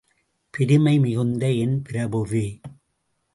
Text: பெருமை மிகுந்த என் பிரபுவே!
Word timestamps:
பெருமை 0.53 0.99
மிகுந்த 0.99 1.51
என் 1.51 1.81
பிரபுவே! 1.81 2.45